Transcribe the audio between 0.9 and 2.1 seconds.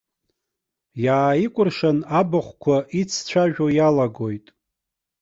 Иааикәыршан